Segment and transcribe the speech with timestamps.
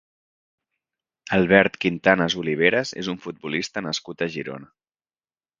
[1.37, 4.73] Albert Quintanas Oliveras és un futbolista nascut a Girona.